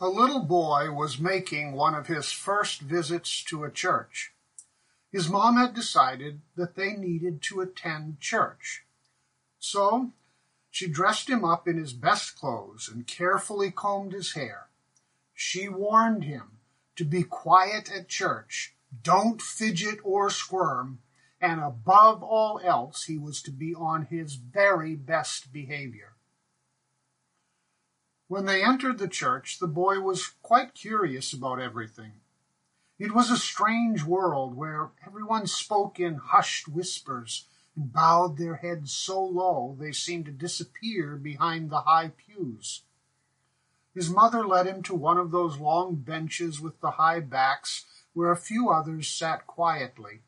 [0.00, 4.32] A little boy was making one of his first visits to a church.
[5.10, 8.84] His mom had decided that they needed to attend church.
[9.58, 10.12] So
[10.70, 14.68] she dressed him up in his best clothes and carefully combed his hair.
[15.34, 16.58] She warned him
[16.94, 21.00] to be quiet at church, don't fidget or squirm,
[21.40, 26.12] and above all else, he was to be on his very best behavior.
[28.28, 32.12] When they entered the church, the boy was quite curious about everything.
[32.98, 38.92] It was a strange world where everyone spoke in hushed whispers and bowed their heads
[38.92, 42.82] so low they seemed to disappear behind the high pews.
[43.94, 48.30] His mother led him to one of those long benches with the high backs where
[48.30, 50.20] a few others sat quietly.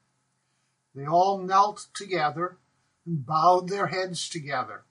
[0.94, 2.56] They all knelt together
[3.04, 4.84] and bowed their heads together.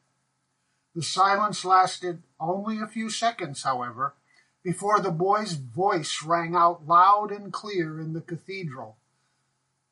[0.95, 4.15] The silence lasted only a few seconds, however,
[4.63, 8.97] before the boy's voice rang out loud and clear in the cathedral.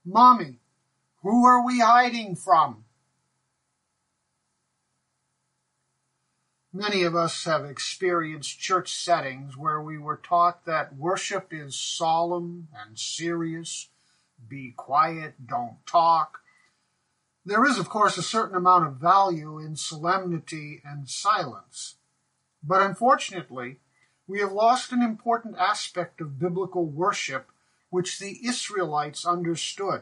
[0.03, 0.59] Mommy,
[1.22, 2.85] who are we hiding from?
[6.73, 12.67] Many of us have experienced church settings where we were taught that worship is solemn
[12.72, 13.89] and serious.
[14.47, 16.41] Be quiet, don't talk,
[17.48, 21.95] there is, of course, a certain amount of value in solemnity and silence.
[22.62, 23.78] But unfortunately,
[24.28, 27.48] we have lost an important aspect of biblical worship
[27.90, 30.02] which the Israelites understood.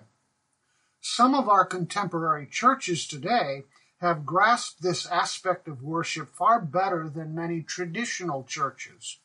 [1.00, 3.66] Some of our contemporary churches today
[4.02, 9.20] have grasped this aspect of worship far better than many traditional churches.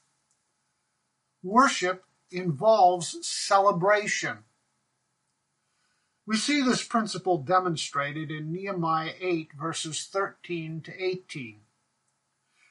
[1.42, 4.44] Worship involves celebration.
[6.30, 11.58] We see this principle demonstrated in Nehemiah 8, verses 13 to 18.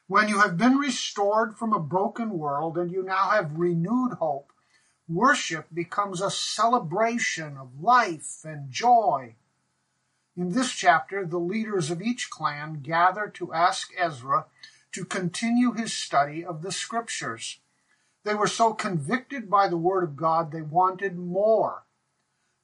[0.07, 4.53] When you have been restored from a broken world and you now have renewed hope,
[5.09, 9.35] worship becomes a celebration of life and joy.
[10.37, 14.45] In this chapter, the leaders of each clan gather to ask Ezra
[14.93, 17.59] to continue his study of the scriptures.
[18.23, 21.83] They were so convicted by the word of God, they wanted more.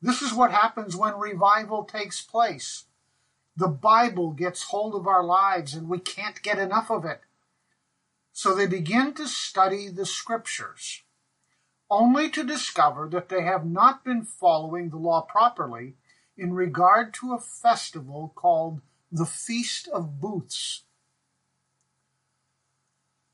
[0.05, 2.83] This is what happens when revival takes place.
[3.57, 7.21] The Bible gets hold of our lives and we can't get enough of it.
[8.31, 11.01] So they begin to study the scriptures,
[11.89, 15.95] only to discover that they have not been following the law properly
[16.37, 20.83] in regard to a festival called the Feast of Booths.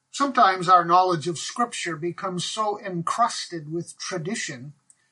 [0.10, 4.72] Sometimes our knowledge of Scripture becomes so encrusted with tradition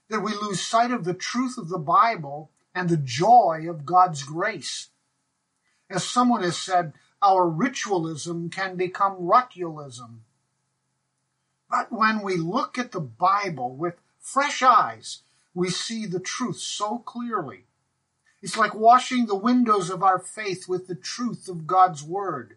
[0.09, 4.23] that we lose sight of the truth of the Bible and the joy of God's
[4.23, 4.89] grace.
[5.89, 10.23] As someone has said, our ritualism can become ritualism.
[11.69, 15.21] But when we look at the Bible with fresh eyes,
[15.53, 17.65] we see the truth so clearly.
[18.41, 22.55] It's like washing the windows of our faith with the truth of God's Word.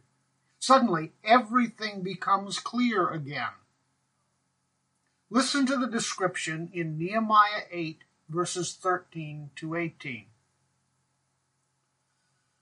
[0.59, 3.49] Suddenly, everything becomes clear again.
[5.33, 10.27] Listen to the description in Nehemiah 8, verses 13 to 18.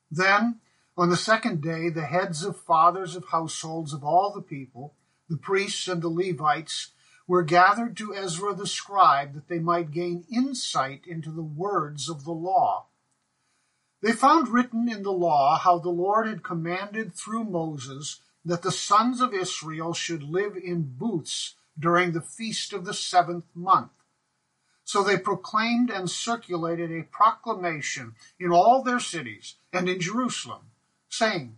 [0.08, 0.60] Then,
[0.97, 4.94] on the second day, the heads of fathers of households of all the people,
[5.28, 6.92] the priests and the Levites,
[7.26, 12.22] were gathered to Ezra the scribe that they might gain insight into the words of
[12.22, 12.86] the law.
[14.00, 18.70] They found written in the law how the Lord had commanded through Moses that the
[18.70, 23.91] sons of Israel should live in booths during the feast of the seventh month.
[24.84, 30.70] So they proclaimed and circulated a proclamation in all their cities and in Jerusalem,
[31.08, 31.56] saying,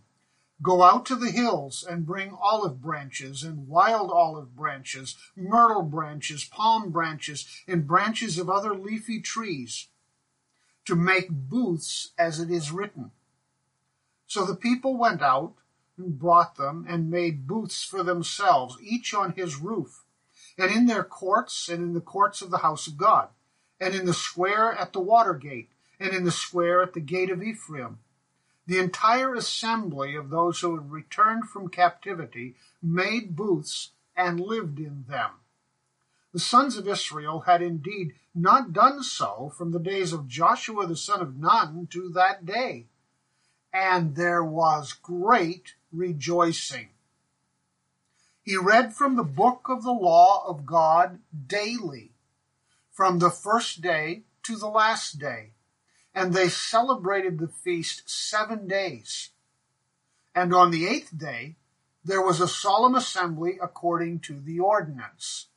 [0.61, 6.45] Go out to the hills and bring olive branches and wild olive branches, myrtle branches,
[6.45, 9.87] palm branches, and branches of other leafy trees,
[10.85, 13.11] to make booths as it is written.
[14.27, 15.53] So the people went out
[15.97, 20.02] and brought them and made booths for themselves, each on his roof
[20.57, 23.29] and in their courts, and in the courts of the house of God,
[23.79, 25.69] and in the square at the water gate,
[25.99, 27.99] and in the square at the gate of Ephraim.
[28.65, 35.05] The entire assembly of those who had returned from captivity made booths and lived in
[35.07, 35.31] them.
[36.31, 40.95] The sons of Israel had indeed not done so from the days of Joshua the
[40.95, 42.87] son of Nun to that day.
[43.71, 46.89] And there was great rejoicing.
[48.43, 52.11] He read from the book of the law of God daily,
[52.91, 55.53] from the first day to the last day.
[56.13, 59.29] And they celebrated the feast seven days.
[60.35, 61.55] And on the eighth day,
[62.03, 65.47] there was a solemn assembly according to the ordinance.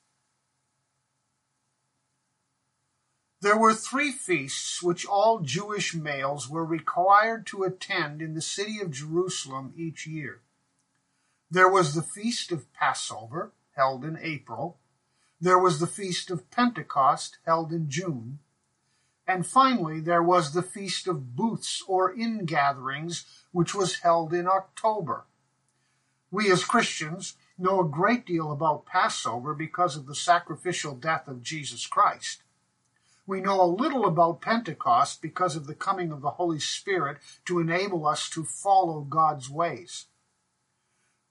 [3.40, 8.80] There were three feasts which all Jewish males were required to attend in the city
[8.80, 10.40] of Jerusalem each year.
[11.50, 14.78] There was the feast of Passover, held in April.
[15.40, 18.40] There was the feast of Pentecost, held in June.
[19.28, 25.25] And finally, there was the feast of booths or ingatherings, which was held in October.
[26.31, 31.42] We as Christians know a great deal about Passover because of the sacrificial death of
[31.42, 32.42] Jesus Christ.
[33.26, 37.58] We know a little about Pentecost because of the coming of the Holy Spirit to
[37.58, 40.06] enable us to follow God's ways.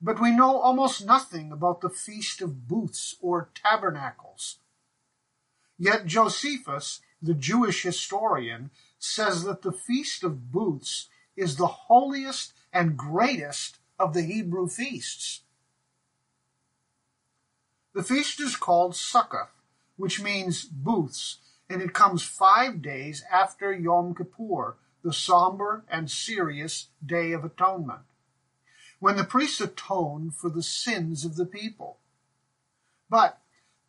[0.02, 4.60] But we know almost nothing about the Feast of Booths or Tabernacles.
[5.78, 12.98] Yet Josephus, the Jewish historian, says that the Feast of Booths is the holiest and
[12.98, 15.42] greatest of the Hebrew feasts.
[17.94, 19.48] The feast is called Sukkot,
[19.96, 21.38] which means booths,
[21.70, 28.02] and it comes five days after Yom Kippur, the somber and serious Day of Atonement,
[29.06, 32.00] when the priests atone for the sins of the people.
[33.08, 33.40] But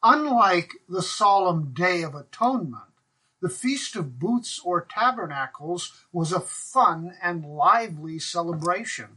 [0.02, 2.92] unlike the solemn Day of Atonement,
[3.40, 9.16] the Feast of Booths or Tabernacles was a fun and lively celebration.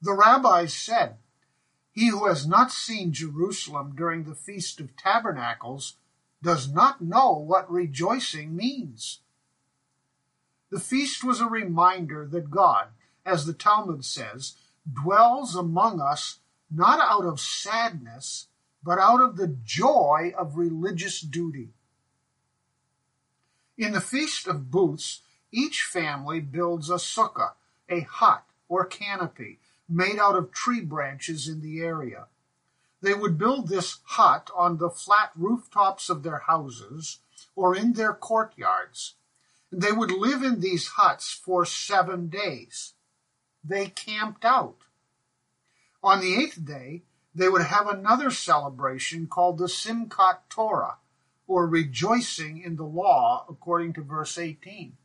[0.00, 1.16] The rabbis said,
[1.90, 5.96] He who has not seen Jerusalem during the Feast of Tabernacles
[6.44, 9.18] does not know what rejoicing means.
[10.70, 12.90] The feast was a reminder that God,
[13.26, 14.54] as the Talmud says,
[14.90, 16.38] dwells among us
[16.70, 18.46] not out of sadness,
[18.82, 21.70] but out of the joy of religious duty.
[23.76, 27.52] In the Feast of Booths, each family builds a sukkah,
[27.88, 32.26] a hut or canopy, made out of tree branches in the area.
[33.02, 37.18] They would build this hut on the flat rooftops of their houses
[37.56, 39.14] or in their courtyards.
[39.72, 42.94] They would live in these huts for seven days.
[43.62, 44.76] They camped out.
[46.02, 47.02] On the eighth day,
[47.34, 50.96] they would have another celebration called the Simchat Torah,
[51.46, 54.96] or rejoicing in the law, according to verse 18.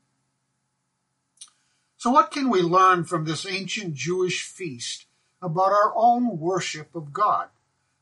[1.98, 5.06] So, what can we learn from this ancient Jewish feast
[5.42, 7.50] about our own worship of God?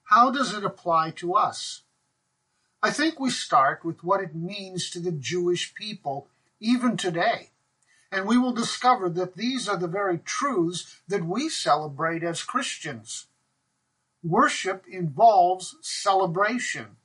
[0.05, 1.83] How does it apply to us?
[2.81, 6.27] I think we start with what it means to the Jewish people,
[6.59, 7.51] even today.
[8.13, 13.25] And we will discover that these are the very truths that we celebrate as Christians.
[14.23, 16.97] Worship involves celebration,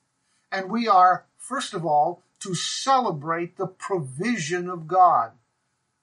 [0.52, 5.32] and we are, first of all, to celebrate the provision of God.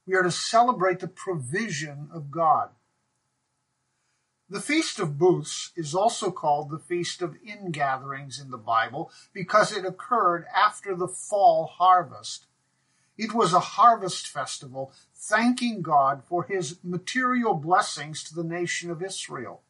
[0.07, 2.69] We are to celebrate the provision of God.
[4.49, 9.71] The Feast of Booths is also called the Feast of Ingatherings in the Bible because
[9.71, 12.47] it occurred after the fall harvest.
[13.17, 19.01] It was a harvest festival thanking God for his material blessings to the nation of
[19.01, 19.61] Israel.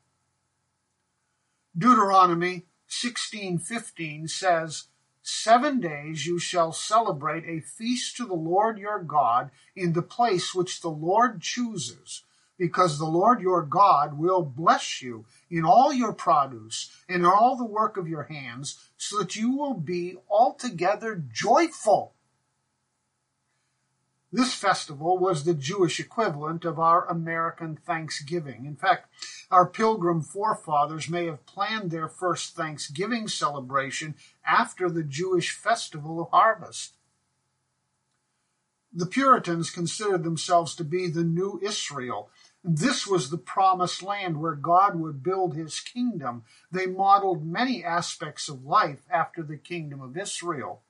[1.78, 4.86] Deuteronomy 16:15 says,
[5.22, 10.54] Seven days you shall celebrate a feast to the Lord your God in the place
[10.54, 12.24] which the Lord chooses,
[12.58, 17.56] because the Lord your God will bless you in all your produce and in all
[17.56, 22.15] the work of your hands, so that you will be altogether joyful
[24.36, 28.66] this festival was the Jewish equivalent of our American Thanksgiving.
[28.66, 29.10] In fact,
[29.50, 34.16] our pilgrim forefathers may have planned their first Thanksgiving celebration
[34.46, 36.96] after the Jewish festival of harvest.
[38.94, 42.30] The Puritans considered themselves to be the new Israel.
[42.62, 46.44] This was the promised land where God would build his kingdom.
[46.72, 50.82] They modeled many aspects of life after the kingdom of Israel.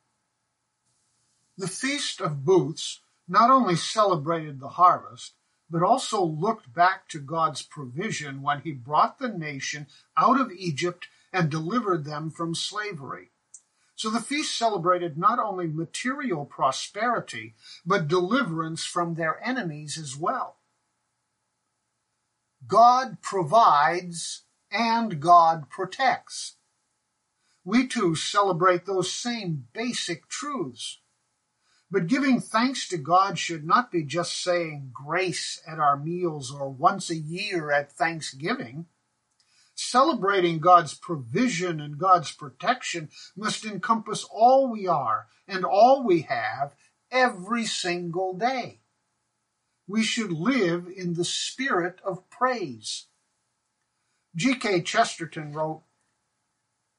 [1.57, 5.33] The Feast of Booths not only celebrated the harvest,
[5.69, 11.07] but also looked back to God's provision when he brought the nation out of Egypt
[11.33, 13.31] and delivered them from slavery.
[13.95, 17.55] So the feast celebrated not only material prosperity,
[17.85, 20.57] but deliverance from their enemies as well.
[22.67, 26.55] God provides and God protects.
[27.63, 30.99] We too celebrate those same basic truths.
[31.95, 36.67] But giving thanks to God should not be just saying grace at our meals or
[36.67, 38.87] once a year at Thanksgiving.
[39.75, 46.75] Celebrating God's provision and God's protection must encompass all we are and all we have
[47.11, 48.81] every single day.
[49.87, 53.05] We should live in the spirit of praise.
[54.35, 54.81] G.K.
[54.81, 55.83] Chesterton wrote,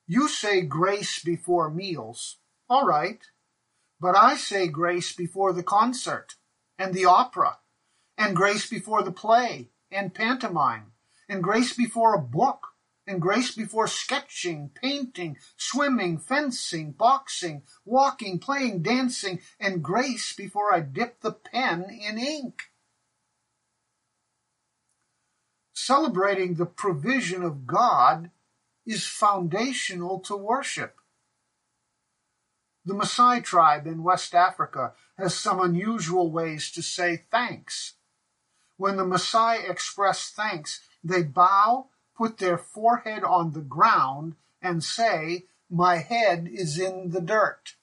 [0.06, 2.38] You say grace before meals.
[2.70, 3.20] All right.
[4.00, 6.34] But I say grace before the concert
[6.78, 7.58] and the opera,
[8.18, 10.92] and grace before the play and pantomime,
[11.28, 12.68] and grace before a book,
[13.06, 20.80] and grace before sketching, painting, swimming, fencing, boxing, walking, playing, dancing, and grace before I
[20.80, 22.64] dip the pen in ink.
[25.72, 28.30] Celebrating the provision of God
[28.84, 31.00] is foundational to worship.
[32.86, 37.94] The Maasai tribe in West Africa has some unusual ways to say thanks.
[38.76, 45.46] When the Maasai express thanks, they bow, put their forehead on the ground, and say,
[45.68, 47.74] My head is in the dirt.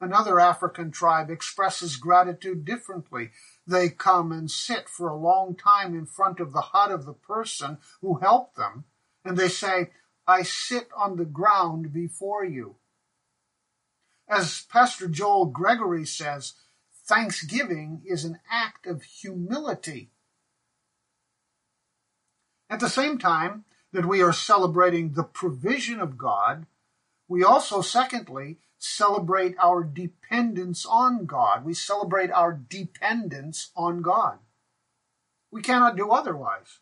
[0.00, 3.30] Another African tribe expresses gratitude differently.
[3.66, 7.12] They come and sit for a long time in front of the hut of the
[7.12, 8.84] person who helped them,
[9.22, 9.90] and they say,
[10.26, 12.76] I sit on the ground before you.
[14.28, 16.54] As Pastor Joel Gregory says,
[17.06, 20.10] thanksgiving is an act of humility.
[22.70, 26.66] At the same time that we are celebrating the provision of God,
[27.28, 31.64] we also, secondly, celebrate our dependence on God.
[31.64, 34.38] We celebrate our dependence on God.
[35.50, 36.80] We cannot do otherwise.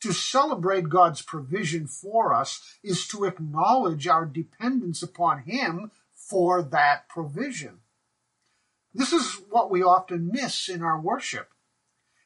[0.00, 5.92] To celebrate God's provision for us is to acknowledge our dependence upon Him
[6.32, 7.80] for that provision.
[8.94, 11.50] This is what we often miss in our worship.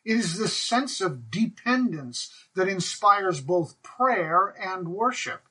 [0.05, 5.43] It is this sense of dependence that inspires both prayer and worship.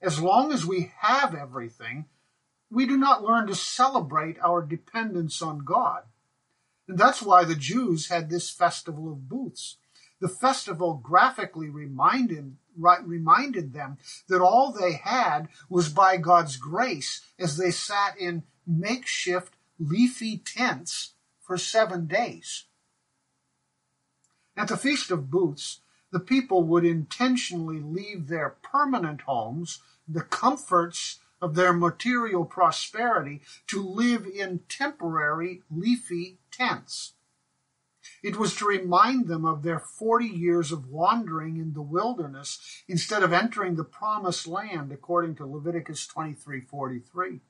[0.00, 2.04] As long as we have everything,
[2.70, 6.04] we do not learn to celebrate our dependence on God.
[6.86, 9.78] And that's why the Jews had this festival of booths.
[10.22, 13.98] The festival graphically reminded, reminded them
[14.28, 21.14] that all they had was by God's grace as they sat in makeshift leafy tents
[21.40, 22.66] for seven days.
[24.56, 25.80] At the Feast of Booths,
[26.12, 33.82] the people would intentionally leave their permanent homes, the comforts of their material prosperity to
[33.82, 37.14] live in temporary leafy tents.
[38.22, 43.24] It was to remind them of their 40 years of wandering in the wilderness instead
[43.24, 47.40] of entering the promised land according to Leviticus 23:43.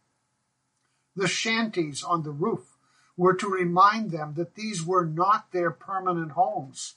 [1.14, 2.78] The shanties on the roof
[3.18, 6.94] were to remind them that these were not their permanent homes.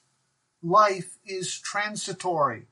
[0.64, 2.68] Life is transitory.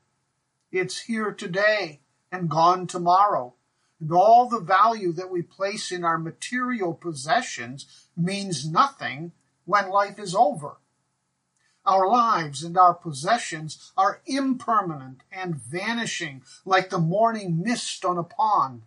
[0.72, 2.00] It's here today
[2.32, 3.56] and gone tomorrow.
[4.00, 9.34] And all the value that we place in our material possessions means nothing
[9.66, 10.78] when life is over.
[11.86, 18.24] Our lives and our possessions are impermanent and vanishing like the morning mist on a
[18.24, 18.84] pond.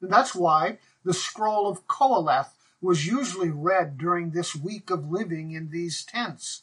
[0.00, 5.50] And that's why the scroll of Qoheleth was usually read during this week of living
[5.50, 6.62] in these tents.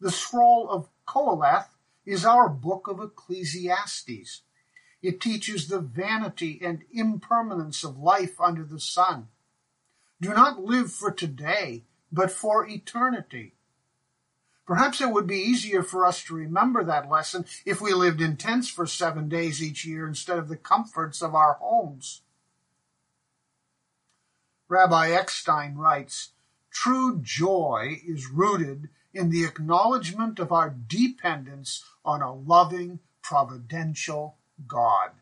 [0.00, 1.68] The scroll of Qoheleth
[2.06, 4.42] is our book of Ecclesiastes.
[5.02, 9.28] It teaches the vanity and impermanence of life under the sun.
[10.20, 13.54] Do not live for today, but for eternity.
[14.68, 18.36] Perhaps it would be easier for us to remember that lesson if we lived in
[18.36, 22.20] tents for seven days each year instead of the comforts of our homes.
[24.68, 26.32] Rabbi Eckstein writes,
[26.70, 35.12] True joy is rooted in the acknowledgement of our dependence on a loving, providential God.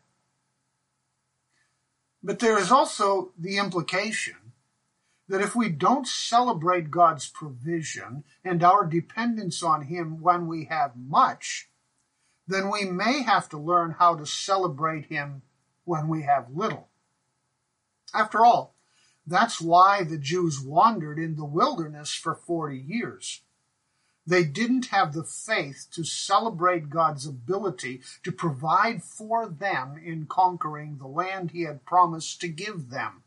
[2.21, 4.46] But there is also the implication
[5.27, 10.95] that if we don't celebrate God's provision and our dependence on Him when we have
[10.95, 11.69] much,
[12.47, 15.41] then we may have to learn how to celebrate Him
[15.83, 16.87] when we have little.
[18.13, 18.75] After all,
[19.25, 23.41] that's why the Jews wandered in the wilderness for 40 years.
[24.25, 30.97] They didn't have the faith to celebrate God's ability to provide for them in conquering
[30.97, 33.23] the land he had promised to give them.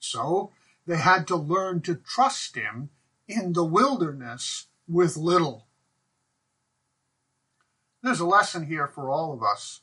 [0.00, 0.50] So
[0.90, 2.90] they had to learn to trust him
[3.28, 5.68] in the wilderness with little.
[8.02, 9.82] There's a lesson here for all of us.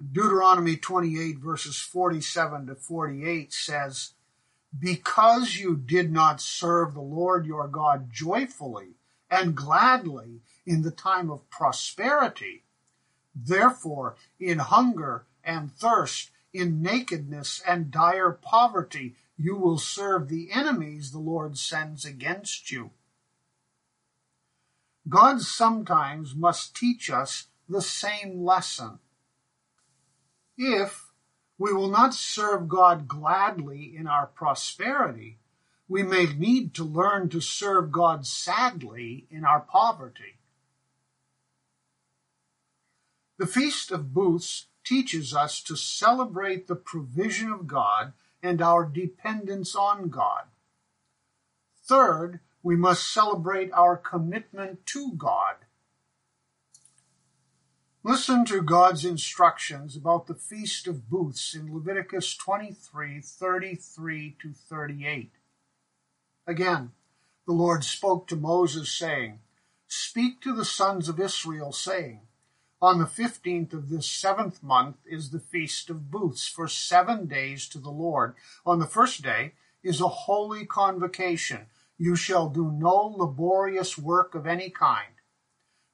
[0.00, 4.14] Deuteronomy 28 verses 47 to 48 says,
[4.76, 8.96] Because you did not serve the Lord your God joyfully
[9.30, 12.64] and gladly in the time of prosperity.
[13.36, 21.12] Therefore, in hunger and thirst, in nakedness and dire poverty, you will serve the enemies
[21.12, 22.90] the Lord sends against you.
[25.08, 28.98] God sometimes must teach us the same lesson.
[30.56, 31.12] If
[31.56, 35.38] we will not serve God gladly in our prosperity,
[35.88, 40.38] we may need to learn to serve God sadly in our poverty.
[43.38, 49.74] The Feast of Booths teaches us to celebrate the provision of God and our dependence
[49.74, 50.44] on God.
[51.84, 55.56] Third, we must celebrate our commitment to God.
[58.04, 65.32] Listen to God's instructions about the Feast of Booths in Leviticus 23 33 to 38.
[66.46, 66.92] Again,
[67.46, 69.40] the Lord spoke to Moses, saying,
[69.86, 72.20] Speak to the sons of Israel, saying,
[72.80, 77.68] On the fifteenth of this seventh month is the Feast of Booths for seven days
[77.70, 78.36] to the Lord.
[78.64, 81.66] On the first day is a holy convocation
[81.98, 85.10] you shall do no laborious work of any kind.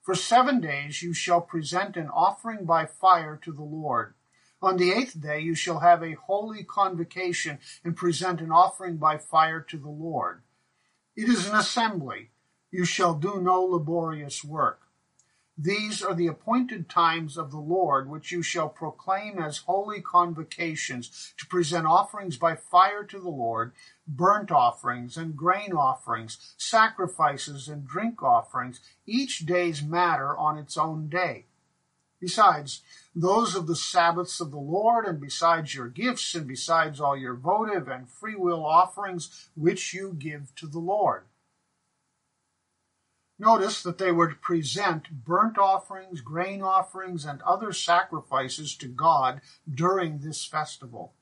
[0.02, 4.12] For seven days you shall present an offering by fire to the Lord.
[4.60, 9.16] On the eighth day you shall have a holy convocation and present an offering by
[9.16, 10.42] fire to the Lord.
[11.16, 12.32] It is an assembly.
[12.70, 14.83] You shall do no laborious work.
[15.56, 21.32] These are the appointed times of the Lord, which you shall proclaim as holy convocations,
[21.38, 23.72] to present offerings by fire to the Lord,
[24.06, 31.08] burnt offerings and grain offerings, sacrifices and drink offerings, each day's matter on its own
[31.08, 31.46] day.
[32.20, 32.82] Besides,
[33.14, 37.34] those of the Sabbaths of the Lord, and besides your gifts, and besides all your
[37.34, 41.26] votive and freewill offerings which you give to the Lord.
[43.38, 49.40] Notice that they were to present burnt offerings, grain offerings, and other sacrifices to God
[49.72, 51.14] during this festival.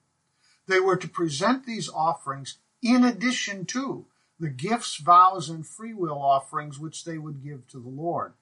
[0.67, 4.07] They were to present these offerings in addition to
[4.39, 8.35] the gifts, vows, and freewill offerings which they would give to the Lord.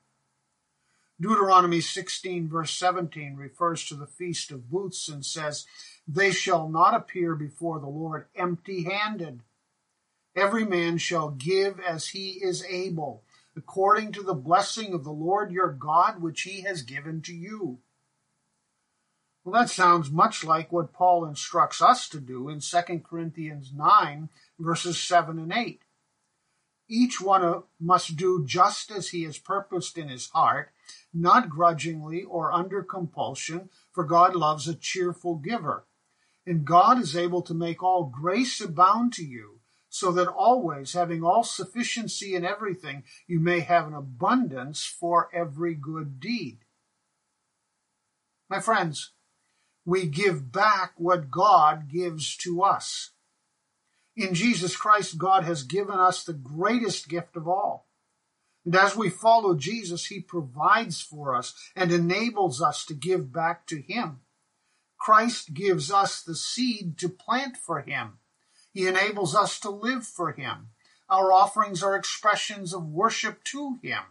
[1.21, 5.67] Deuteronomy 16, verse 17, refers to the Feast of Booths and says,
[6.09, 9.41] They shall not appear before the Lord empty handed.
[10.35, 13.23] Every man shall give as he is able
[13.61, 17.79] according to the blessing of the Lord your God, which he has given to you.
[19.45, 24.31] Well, that sounds much like what Paul instructs us to do in 2 Corinthians 9,
[24.59, 25.83] verses 7 and 8.
[26.89, 30.71] Each one must do just as he has purposed in his heart,
[31.13, 35.85] not grudgingly or under compulsion, for God loves a cheerful giver.
[36.47, 39.60] And God is able to make all grace abound to you
[39.91, 45.75] so that always, having all sufficiency in everything, you may have an abundance for every
[45.75, 46.61] good deed.
[48.49, 49.11] My friends,
[49.85, 53.11] we give back what God gives to us.
[54.17, 57.89] In Jesus Christ, God has given us the greatest gift of all.
[58.65, 63.67] And as we follow Jesus, He provides for us and enables us to give back
[63.67, 64.21] to Him.
[64.99, 68.20] Christ gives us the seed to plant for Him
[68.73, 70.69] he enables us to live for Him.
[71.09, 74.03] Our offerings are expressions of worship to Him.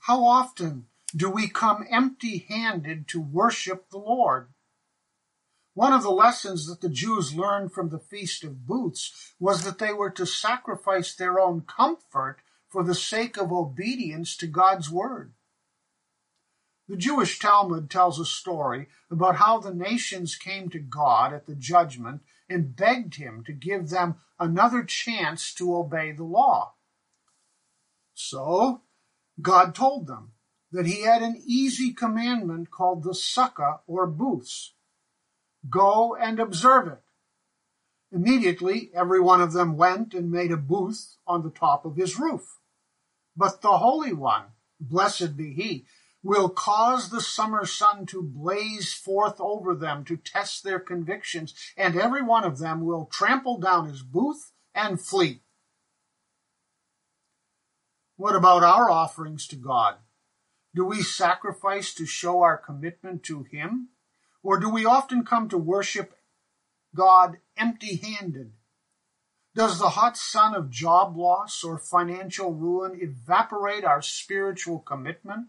[0.00, 4.48] How often do we come empty handed to worship the Lord?
[5.74, 9.78] One of the lessons that the Jews learned from the Feast of Booths was that
[9.78, 15.34] they were to sacrifice their own comfort for the sake of obedience to God's word.
[16.88, 21.54] The Jewish Talmud tells a story about how the nations came to God at the
[21.54, 26.74] judgment and begged him to give them another chance to obey the law.
[28.14, 28.82] So
[29.40, 30.32] God told them
[30.72, 34.74] that he had an easy commandment called the sukkah or booths.
[35.68, 37.02] Go and observe it.
[38.10, 42.18] Immediately, every one of them went and made a booth on the top of his
[42.18, 42.58] roof.
[43.36, 44.44] But the Holy One,
[44.80, 45.86] blessed be he,
[46.22, 51.96] will cause the summer sun to blaze forth over them to test their convictions, and
[51.96, 55.40] every one of them will trample down his booth and flee.
[58.16, 59.98] What about our offerings to God?
[60.74, 63.88] Do we sacrifice to show our commitment to Him?
[64.42, 66.14] Or do we often come to worship
[66.94, 68.52] God empty handed?
[69.54, 75.48] Does the hot sun of job loss or financial ruin evaporate our spiritual commitment?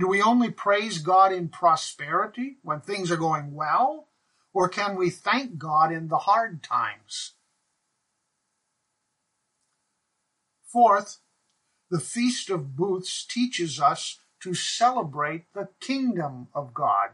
[0.00, 4.08] Do we only praise God in prosperity when things are going well?
[4.54, 7.34] Or can we thank God in the hard times?
[10.64, 11.18] Fourth,
[11.90, 17.10] the Feast of Booths teaches us to celebrate the kingdom of God.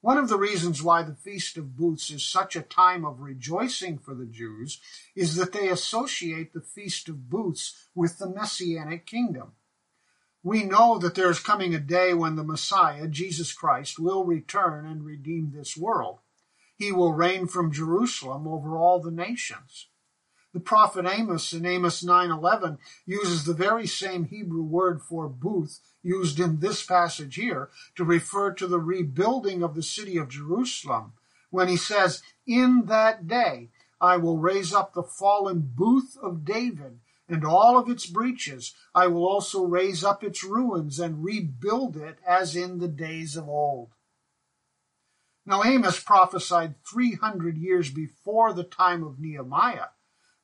[0.00, 3.96] One of the reasons why the Feast of Booths is such a time of rejoicing
[3.96, 4.80] for the Jews
[5.14, 9.52] is that they associate the Feast of Booths with the Messianic kingdom.
[10.44, 14.84] We know that there is coming a day when the Messiah, Jesus Christ, will return
[14.84, 16.18] and redeem this world.
[16.76, 19.88] He will reign from Jerusalem over all the nations.
[20.52, 22.76] The prophet Amos in Amos 9:11
[23.06, 28.52] uses the very same Hebrew word for booth used in this passage here to refer
[28.52, 31.14] to the rebuilding of the city of Jerusalem
[31.48, 37.00] when he says, "In that day I will raise up the fallen booth of David
[37.28, 38.74] and all of its breaches.
[38.94, 43.48] I will also raise up its ruins and rebuild it as in the days of
[43.48, 43.94] old."
[45.46, 49.88] Now Amos prophesied 300 years before the time of Nehemiah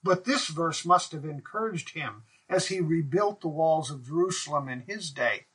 [0.03, 4.81] but this verse must have encouraged him as he rebuilt the walls of Jerusalem in
[4.81, 5.47] his day.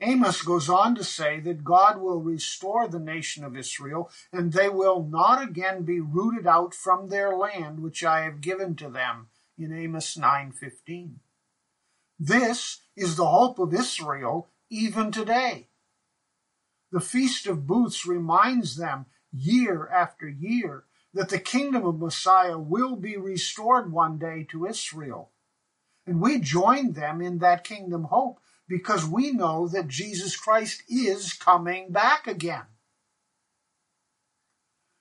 [0.00, 4.68] Amos goes on to say that God will restore the nation of Israel, and they
[4.68, 9.28] will not again be rooted out from their land which I have given to them
[9.62, 11.20] in Amos 9:15.
[12.18, 15.68] This is the hope of Israel even today.
[16.90, 22.96] The Feast of Booths reminds them year after year that the kingdom of Messiah will
[22.96, 25.32] be restored one day to Israel.
[26.06, 31.32] And we join them in that kingdom hope because we know that Jesus Christ is
[31.32, 32.66] coming back again.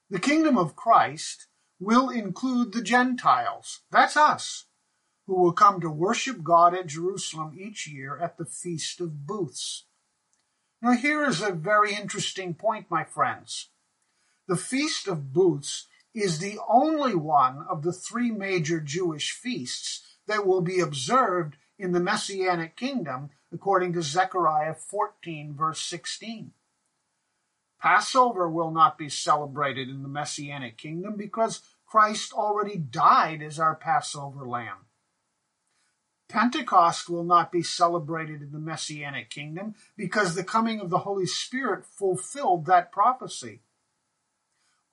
[0.09, 1.47] The kingdom of Christ
[1.81, 4.65] will include the Gentiles, that's us,
[5.25, 9.85] who will come to worship God at Jerusalem each year at the Feast of Booths.
[10.79, 13.69] Now, here is a very interesting point, my friends.
[14.47, 20.45] The Feast of Booths is the only one of the three major Jewish feasts that
[20.45, 26.51] will be observed in the Messianic kingdom, according to Zechariah 14, verse 16.
[27.81, 33.75] Passover will not be celebrated in the Messianic kingdom because Christ already died as our
[33.75, 34.85] Passover lamb.
[36.29, 41.25] Pentecost will not be celebrated in the Messianic kingdom because the coming of the Holy
[41.25, 43.59] Spirit fulfilled that prophecy.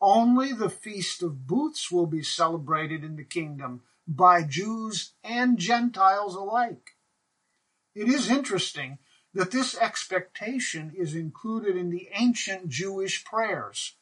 [0.00, 6.34] Only the Feast of Booths will be celebrated in the kingdom by Jews and Gentiles
[6.34, 6.96] alike.
[7.94, 8.98] It is interesting
[9.34, 13.94] that this expectation is included in the ancient Jewish prayers.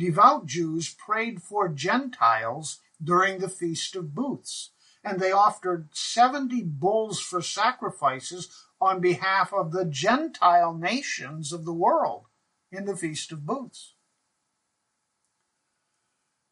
[0.00, 4.70] Devout Jews prayed for Gentiles during the Feast of Booths,
[5.04, 8.48] and they offered 70 bulls for sacrifices
[8.80, 12.24] on behalf of the Gentile nations of the world
[12.72, 13.92] in the Feast of Booths.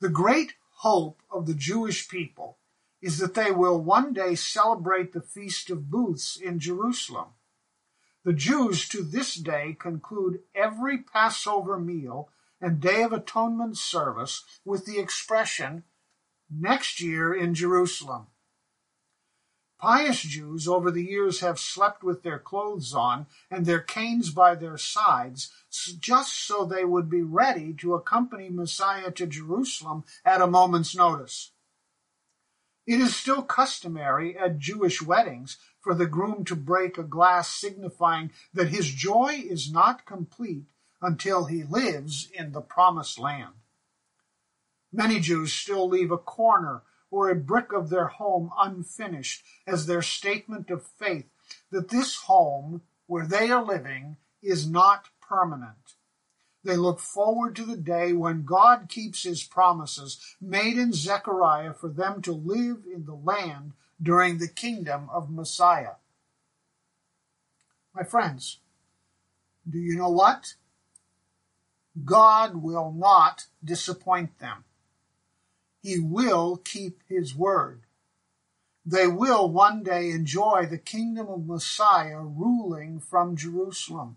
[0.01, 2.59] The great hope of the Jewish people
[3.01, 7.29] is that they will one day celebrate the Feast of Booths in Jerusalem.
[8.25, 12.29] The Jews to this day conclude every Passover meal
[12.61, 15.85] and Day of Atonement service with the expression,
[16.51, 18.29] next year in Jerusalem.
[19.79, 24.57] Pious Jews over the years have slept with their clothes on and their canes by
[24.57, 25.53] their sides,
[26.01, 31.53] just so they would be ready to accompany Messiah to Jerusalem at a moment's notice.
[32.88, 38.33] It is still customary at Jewish weddings for the groom to break a glass signifying
[38.53, 40.64] that his joy is not complete
[41.01, 43.55] until he lives in the promised land.
[44.93, 50.03] Many Jews still leave a corner or a brick of their home unfinished as their
[50.03, 51.27] statement of faith
[51.71, 55.95] that this home where they are living is not permanent.
[56.65, 61.89] They look forward to the day when God keeps his promises made in Zechariah for
[61.89, 65.95] them to live in the land during the kingdom of Messiah.
[67.95, 68.59] My friends,
[69.69, 70.55] do you know what?
[72.05, 74.65] God will not disappoint them.
[75.83, 77.83] He will keep his word.
[78.85, 84.17] They will one day enjoy the kingdom of Messiah ruling from Jerusalem.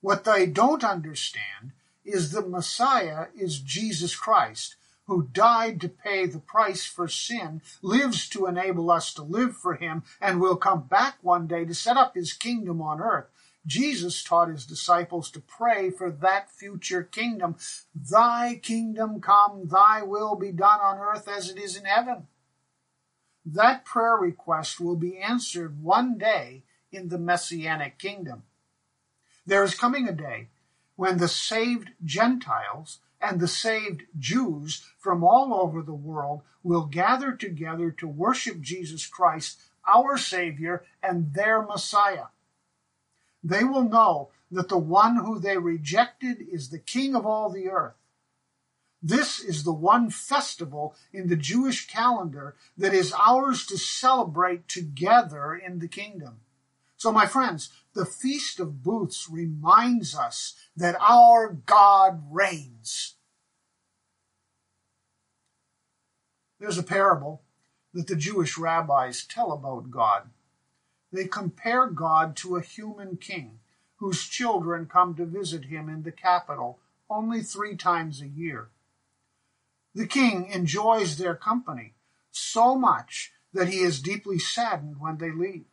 [0.00, 1.72] What they don't understand
[2.04, 8.28] is that Messiah is Jesus Christ, who died to pay the price for sin, lives
[8.30, 11.96] to enable us to live for him, and will come back one day to set
[11.96, 13.26] up his kingdom on earth.
[13.66, 17.56] Jesus taught his disciples to pray for that future kingdom.
[17.94, 22.26] Thy kingdom come, thy will be done on earth as it is in heaven.
[23.46, 28.44] That prayer request will be answered one day in the messianic kingdom.
[29.46, 30.48] There is coming a day
[30.96, 37.32] when the saved Gentiles and the saved Jews from all over the world will gather
[37.32, 42.26] together to worship Jesus Christ, our Savior and their Messiah.
[43.44, 47.68] They will know that the one who they rejected is the King of all the
[47.68, 47.94] earth.
[49.02, 55.54] This is the one festival in the Jewish calendar that is ours to celebrate together
[55.54, 56.40] in the kingdom.
[56.96, 63.16] So, my friends, the Feast of Booths reminds us that our God reigns.
[66.58, 67.42] There's a parable
[67.92, 70.30] that the Jewish rabbis tell about God.
[71.14, 73.60] They compare God to a human king
[73.98, 78.70] whose children come to visit him in the capital only three times a year.
[79.94, 81.94] The king enjoys their company
[82.32, 85.66] so much that he is deeply saddened when they leave.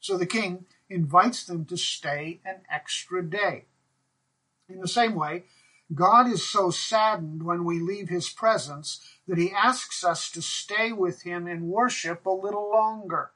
[0.00, 3.66] So the king invites them to stay an extra day.
[4.68, 5.44] In the same way,
[5.94, 10.90] God is so saddened when we leave his presence that he asks us to stay
[10.90, 13.30] with him in worship a little longer.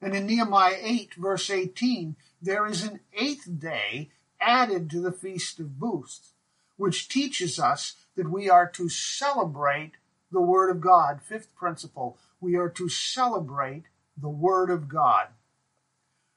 [0.00, 5.58] And in Nehemiah 8, verse 18, there is an eighth day added to the Feast
[5.58, 6.32] of Booths,
[6.76, 9.92] which teaches us that we are to celebrate
[10.30, 11.20] the Word of God.
[11.22, 13.84] Fifth principle, we are to celebrate
[14.16, 15.28] the Word of God.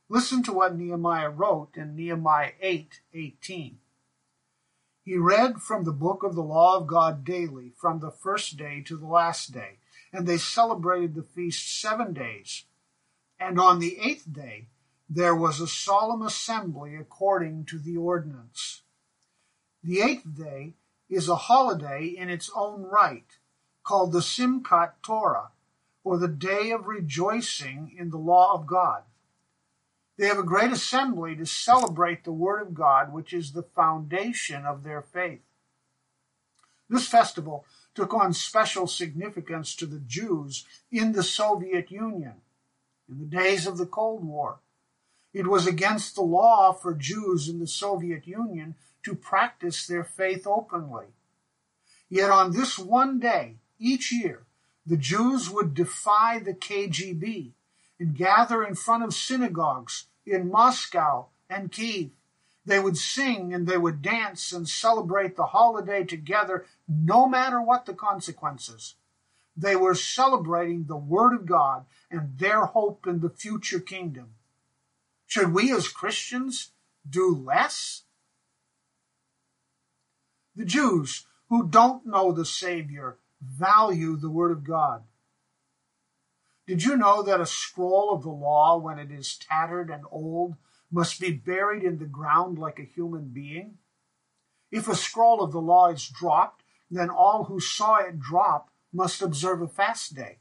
[0.10, 3.78] Listen to what Nehemiah wrote in Nehemiah 8 18.
[5.04, 8.82] He read from the book of the law of God daily, from the first day
[8.82, 9.78] to the last day,
[10.13, 12.65] and they celebrated the feast seven days.
[13.41, 14.67] And on the eighth day,
[15.10, 18.84] there was a solemn assembly according to the ordinance.
[19.84, 20.75] The eighth day
[21.10, 23.25] is a holiday in its own right,
[23.84, 25.49] called the Simchat Torah,
[26.04, 29.01] or the day of rejoicing in the law of God.
[30.17, 34.67] They have a great assembly to celebrate the Word of God, which is the foundation
[34.67, 35.41] of their faith.
[36.88, 42.36] This festival took on special significance to the Jews in the Soviet Union
[43.12, 44.60] in the days of the Cold War.
[45.34, 50.47] It was against the law for Jews in the Soviet Union to practice their faith
[50.47, 51.08] openly.
[52.10, 54.45] Yet on this one day, each year,
[54.86, 57.52] the Jews would defy the KGB
[58.00, 62.12] and gather in front of synagogues in Moscow and Kiev.
[62.65, 67.86] They would sing and they would dance and celebrate the holiday together, no matter what
[67.86, 68.95] the consequences.
[69.62, 74.34] They were celebrating the Word of God and their hope in the future kingdom.
[75.28, 76.71] Should we as Christians
[77.08, 78.02] do less?
[80.56, 85.04] The Jews who don't know the Savior value the Word of God.
[86.65, 90.56] Did you know that a scroll of the law, when it is tattered and old,
[90.91, 93.78] must be buried in the ground like a human being?
[94.71, 99.21] If a scroll of the law is dropped, then all who saw it drop must
[99.21, 100.38] observe a fast day.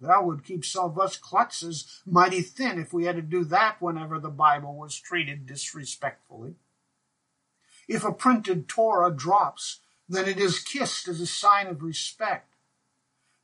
[0.00, 3.80] That would keep some of us klutzes mighty thin if we had to do that
[3.80, 6.56] whenever the Bible was treated disrespectfully.
[7.88, 12.54] If a printed Torah drops, then it is kissed as a sign of respect.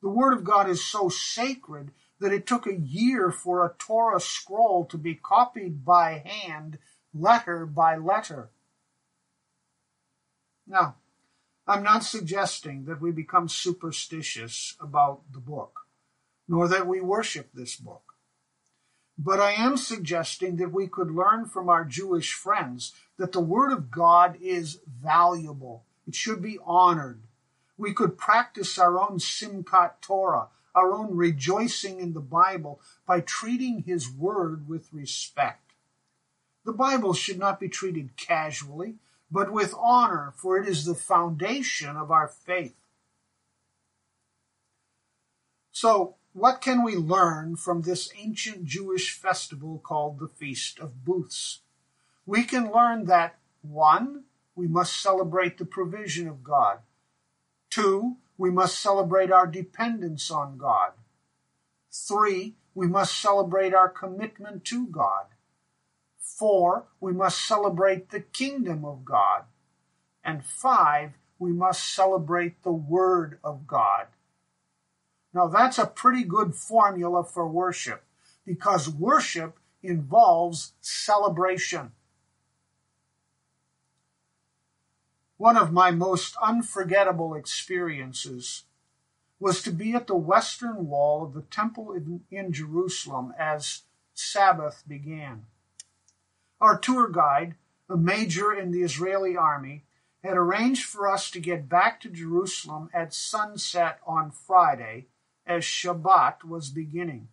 [0.02, 4.20] The Word of God is so sacred that it took a year for a Torah
[4.20, 6.78] scroll to be copied by hand,
[7.14, 8.50] letter by letter.
[10.66, 10.96] Now,
[11.68, 15.80] I'm not suggesting that we become superstitious about the book,
[16.46, 18.14] nor that we worship this book.
[19.18, 23.72] But I am suggesting that we could learn from our Jewish friends that the Word
[23.72, 25.84] of God is valuable.
[26.06, 27.22] It should be honored.
[27.76, 33.82] We could practice our own Simchat Torah, our own rejoicing in the Bible, by treating
[33.82, 35.72] His Word with respect.
[36.64, 38.96] The Bible should not be treated casually,
[39.30, 42.76] but with honor, for it is the foundation of our faith.
[45.72, 51.60] So, what can we learn from this ancient Jewish festival called the Feast of Booths?
[52.26, 56.78] We can learn that one, we must celebrate the provision of God.
[57.70, 60.92] Two, we must celebrate our dependence on God.
[61.90, 65.26] Three, we must celebrate our commitment to God.
[66.36, 69.44] Four, we must celebrate the kingdom of God.
[70.22, 74.08] And five, we must celebrate the word of God.
[75.32, 78.04] Now that's a pretty good formula for worship
[78.44, 81.92] because worship involves celebration.
[85.38, 88.64] One of my most unforgettable experiences
[89.40, 94.82] was to be at the western wall of the temple in, in Jerusalem as Sabbath
[94.86, 95.46] began.
[96.60, 97.56] Our tour guide,
[97.88, 99.84] a major in the Israeli army,
[100.24, 105.06] had arranged for us to get back to Jerusalem at sunset on Friday
[105.46, 107.28] as Shabbat was beginning.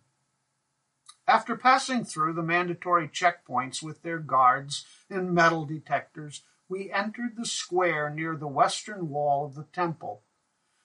[1.26, 7.46] After passing through the mandatory checkpoints with their guards and metal detectors, we entered the
[7.46, 10.22] square near the western wall of the temple.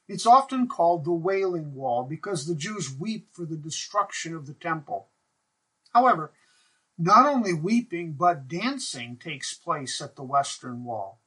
[0.08, 4.54] It's often called the Wailing Wall because the Jews weep for the destruction of the
[4.54, 5.10] temple.
[5.93, 6.32] However,
[7.01, 11.21] not only weeping but dancing takes place at the western wall.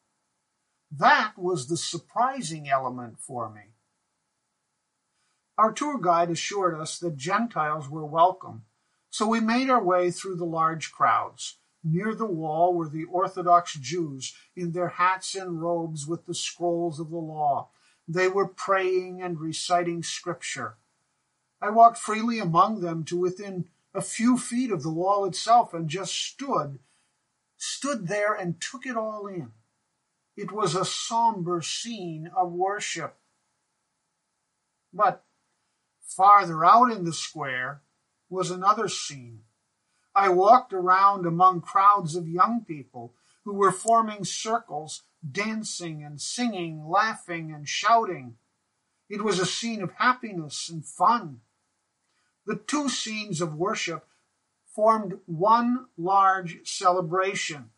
[0.94, 3.72] That was the surprising element for me.
[5.56, 8.64] Our tour guide assured us that Gentiles were welcome,
[9.08, 11.56] so we made our way through the large crowds.
[11.82, 17.00] Near the wall were the Orthodox Jews in their hats and robes with the scrolls
[17.00, 17.70] of the law.
[18.06, 20.76] They were praying and reciting scripture.
[21.62, 25.88] I walked freely among them to within a few feet of the wall itself and
[25.88, 26.78] just stood,
[27.56, 29.52] stood there and took it all in.
[30.36, 33.16] It was a somber scene of worship.
[34.92, 35.24] But
[36.00, 37.82] farther out in the square
[38.30, 39.40] was another scene.
[40.14, 46.88] I walked around among crowds of young people who were forming circles, dancing and singing,
[46.88, 48.36] laughing and shouting.
[49.08, 51.40] It was a scene of happiness and fun.
[52.46, 54.06] The two scenes of worship
[54.74, 57.70] formed one large celebration.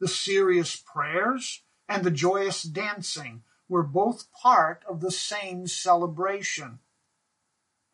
[0.00, 6.78] The serious prayers and the joyous dancing were both part of the same celebration.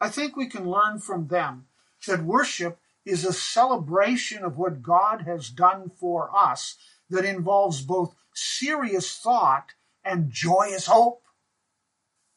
[0.01, 1.67] I think we can learn from them
[2.07, 6.77] that worship is a celebration of what God has done for us
[7.11, 11.23] that involves both serious thought and joyous hope.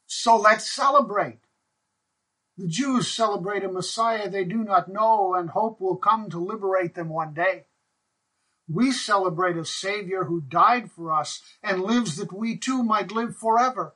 [0.05, 1.39] So let's celebrate.
[2.57, 6.95] The Jews celebrate a Messiah they do not know and hope will come to liberate
[6.95, 7.65] them one day.
[8.67, 13.37] We celebrate a Savior who died for us and lives that we too might live
[13.37, 13.95] forever.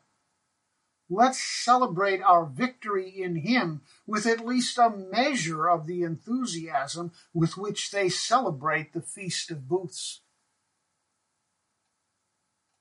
[1.10, 7.58] Let's celebrate our victory in Him with at least a measure of the enthusiasm with
[7.58, 10.21] which they celebrate the Feast of Booths.